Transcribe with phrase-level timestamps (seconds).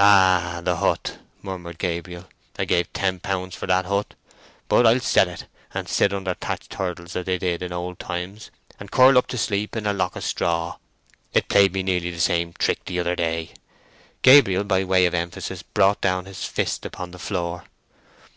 [0.00, 2.26] "Ah, the hut!" murmured Gabriel.
[2.58, 4.14] "I gave ten pounds for that hut.
[4.68, 8.50] But I'll sell it, and sit under thatched hurdles as they did in old times,
[8.80, 10.78] and curl up to sleep in a lock of straw!
[11.32, 13.52] It played me nearly the same trick the other day!"
[14.22, 17.62] Gabriel, by way of emphasis, brought down his fist upon the floor.